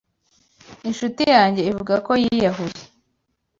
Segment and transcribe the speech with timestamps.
[0.87, 2.81] Inshuti yanjye ivuga ko yiyahuye.